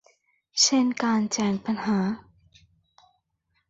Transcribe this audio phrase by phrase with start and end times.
[0.63, 1.99] เช่นการแจ้งปัญหา